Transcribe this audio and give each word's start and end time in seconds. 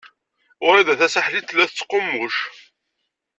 Wrida 0.65 0.93
Tasaḥlit 0.99 1.45
tella 1.47 1.65
tettqummuc. 1.69 2.37